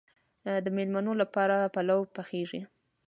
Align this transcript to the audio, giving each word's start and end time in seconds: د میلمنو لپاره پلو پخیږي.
د 0.63 0.65
میلمنو 0.75 1.13
لپاره 1.21 1.71
پلو 1.73 1.97
پخیږي. 2.15 2.61